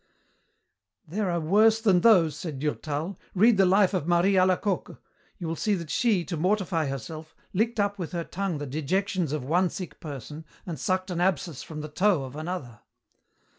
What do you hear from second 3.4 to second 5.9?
the life of Marie Alacoque. You will see